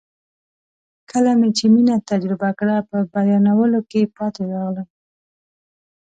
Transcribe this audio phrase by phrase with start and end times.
[1.11, 4.87] کله مې چې مینه تجربه کړه په بیانولو کې پاتې راغلم.